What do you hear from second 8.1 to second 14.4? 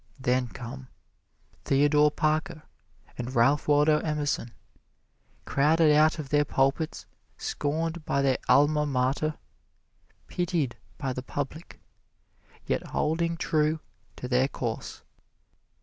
their Alma Mater, pitied by the public yet holding true to